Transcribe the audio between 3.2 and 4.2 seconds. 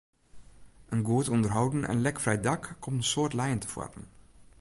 lijen tefoaren.